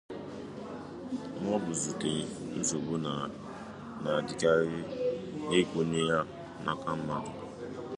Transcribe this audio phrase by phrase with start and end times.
[1.43, 2.11] maọbụ zùte
[2.57, 2.93] nsogbo
[4.03, 4.79] na-adịkarị
[5.49, 6.19] n'ịkwụnye ya
[6.63, 7.31] n'aka mmadụ